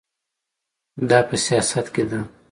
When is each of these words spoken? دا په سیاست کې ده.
دا 1.09 1.19
په 1.27 1.35
سیاست 1.45 1.85
کې 1.93 2.03
ده. 2.09 2.19